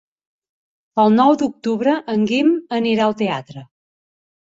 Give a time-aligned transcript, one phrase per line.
[1.03, 3.69] El nou d'octubre en Guim anirà al teatre.